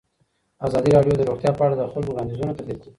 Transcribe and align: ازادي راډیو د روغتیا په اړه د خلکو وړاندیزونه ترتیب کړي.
ازادي 0.67 0.89
راډیو 0.97 1.17
د 1.17 1.21
روغتیا 1.29 1.51
په 1.57 1.63
اړه 1.65 1.75
د 1.77 1.83
خلکو 1.93 2.11
وړاندیزونه 2.11 2.51
ترتیب 2.57 2.77
کړي. 2.81 2.89